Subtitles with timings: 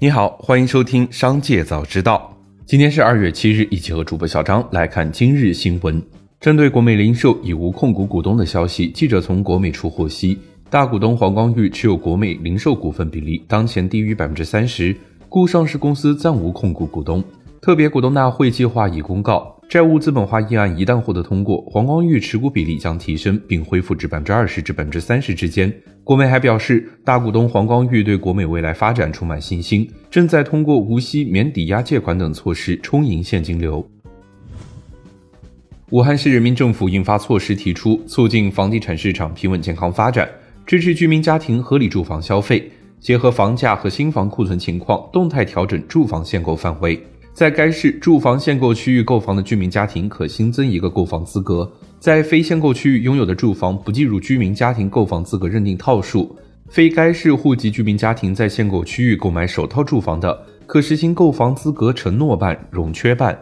[0.00, 2.32] 你好，欢迎收听《商界早知道》。
[2.64, 6.00] 今天是二月七日，一起和主播小张来看今日新闻。
[6.38, 10.38] 针对国美零售已无控股股东的消息，记者从国美处获悉，
[10.70, 14.94] 大股东黄光裕持有国美零售股份比例当前低于百分之三十，
[15.28, 17.20] 故上市公司暂无控股股东。
[17.60, 19.52] 特别股东大会计划已公告。
[19.68, 25.70] 债务资本化议案一旦获得通过，黄光裕持股比例将提升，并恢复至百分之二十至百分之三十之间。
[26.08, 33.86] 国美还表示，大股东黄光裕对国美未来发展充满信心，正在通过无息免抵押借款等措施充盈现金流。
[35.90, 40.26] 武汉市人民政府印发措施，提出促进房地产市场平稳健康发展，
[40.64, 46.98] 支持居民家庭合理住房消费，结合房价和新房库存情况，动态调整住房限购范围。
[47.34, 56.36] 在该市住房限购区域购房的居民家庭可新增一个购房资格，在非限购区域拥有的住房不计入居民家庭购房资格认定套数。
[56.70, 63.38] 非该市户籍居民家庭在限购区域购买首套住房的，可实行购房资格承诺办、融缺办。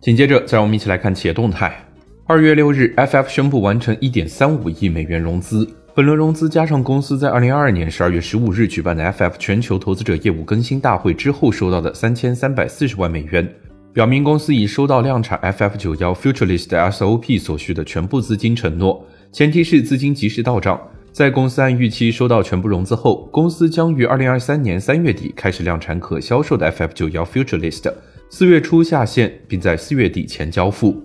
[0.00, 1.84] 紧接着，再让我们一起来看企业动态。
[2.26, 5.68] 二月六日，FF 宣布完成一点三五亿美元融资。
[5.96, 13.52] 本轮融资加上公司在二零二二年十二月十五日举办的 FF 全球投资者业务更新大会之后收到的三千三百四十万美元，
[13.92, 20.80] 表明公司已收到量产 FF 九幺 Futurist SOP 所需的全部资金承诺，前提是资金及时到账。
[21.10, 27.92] 在公司按预期收到全部融资后，公司将于二零二三年三月底开始量产可销售的 FF 九幺 Futurist，
[28.28, 31.04] 四月初下线，并在四月底前交付。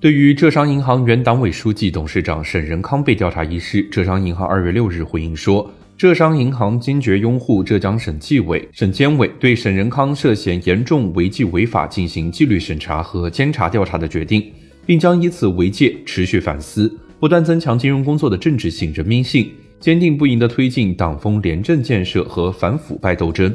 [0.00, 14.48] 对于浙商银行原党委书记、董事长沈仁康被调查一事，浙商银行二月六日回应说，浙商银行坚决拥护浙江省纪委、省监委对沈仁康涉嫌严重违纪违法进行纪律审查和监察调查的决定，
[14.86, 23.52] 并将以此为戒，持续反思，不断增强金融工作的政治性、人民性，坚定不移地推进党风廉政建设和反腐败斗争。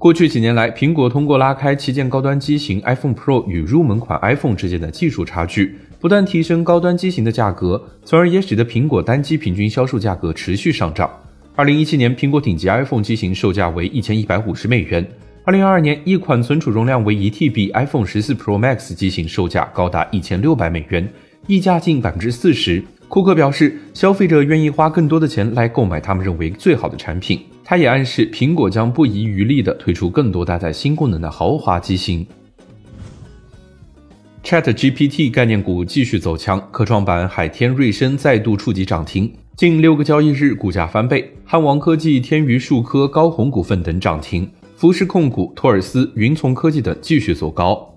[0.00, 11.10] 过去几年来，苹果通过拉开旗舰高端机型 iPhone Pro 与入门款 iPhone 之间的技术差距，不断提升高端机型的价格，从而也使得苹果单机平均销售价格持续上涨。
[11.54, 15.04] 二零一七年，苹果顶级 iPhone 机型售价为一千一百五十美元；
[15.44, 21.06] 二零二二年，一款存储容量为一 TB iPhone 十四 Pro Max 机型售价高达一千六百美元，
[21.46, 22.82] 溢价近百分之四十。
[23.10, 27.40] 库克表示，消费者愿意花更多的钱来购买他们认为最好的产品。
[27.64, 32.24] 他也暗示，苹果将不遗余力地推出更多搭载新功能的豪华机型。
[34.44, 41.34] Chat GPT 概念股继续走强，科创板海天瑞声再度触及涨停，近六个交易日股价翻倍。
[41.44, 47.89] 汉王科技、天娱数科、高鸿股份等涨停，服饰控股、托尔斯、云从科技等继续走高。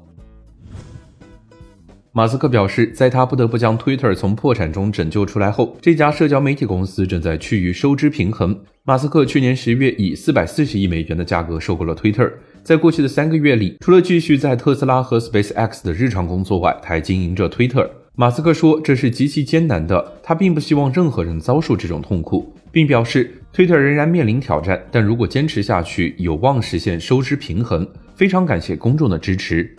[2.16, 8.56] 马斯克表示，在他不得不将 Twitter 从破产中拯救出来后，这家社交媒体公司正在趋于收支平衡。
[8.84, 12.32] 马斯克去年十月以四百四十亿美元的价格收购了 Twitter。
[12.62, 17.90] 在过去的三个月里，除了继续在特斯拉和 SpaceX 的日常工作外，他还经营着 Twitter。
[18.16, 27.88] 马斯克说，这是极其艰难的，他并不希望任何人遭受这种痛苦，并表示 Twitter 仍然面临挑战，但如果坚持下去，有望实现收支平衡。
[28.14, 29.76] 非常感谢公众的支持。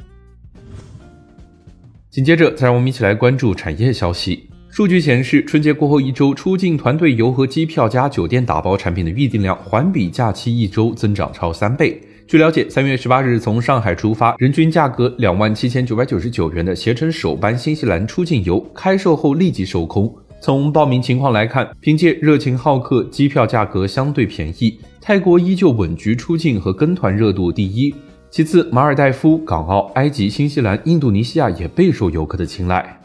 [2.15, 4.49] 紧接着，再让我们一起来关注产业消息。
[4.69, 12.01] 数据显示，春节过后一周，出境团队游和机票加酒店打包产品的预订量环比假期一周增长超三倍。
[12.29, 20.15] 据了解，三月十八日从上海出发，人均价格两万七千九百九十九元的携程首班新西兰出境游开售后立即售空。
[20.41, 27.93] 从报名情况来看，凭借热情好客、机票价格相对便宜，泰国依旧稳居出境和跟团热度第一。
[28.35, 33.01] 其次，马尔代夫、港澳、埃及、新西兰、印度尼西亚也备受游客的青睐。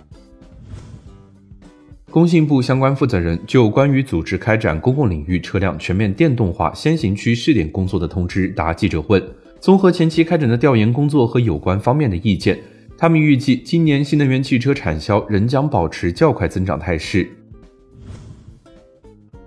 [2.09, 9.23] 工信部相关负责人就关于组织开展公共领域车辆全面电动化先行区试点工作的通知答记者问。
[9.59, 12.59] 综合前期开展的调研工作和有关方面的意见，
[12.97, 17.29] 他们预计今年新能源汽车产销仍将保持较快增长态势。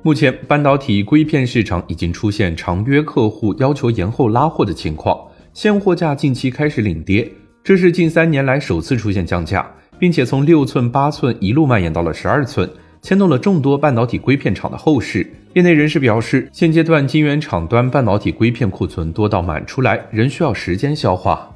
[0.02, 5.18] 目前，半导体硅片市场已经出现长约客户要求延后拉货的情况。
[5.54, 7.30] 现货价近期开始领跌，
[7.62, 12.68] 这是近三年来首次出现降价，并且从六寸、八寸一路蔓延到了十二寸，
[13.02, 15.30] 牵动了众多半导体硅片厂的后市。
[15.52, 21.46] 业内人士表示，现阶段晶圆厂端半导体硅片库存多到满出来，仍需要时间消化。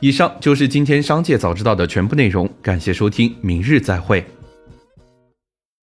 [0.00, 4.24] 以上就是今天商界早知道的全部内容，感谢收听，明日再会。